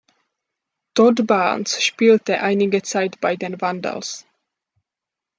[0.95, 4.25] Todd Barnes spielte einige Zeit bei den Vandals.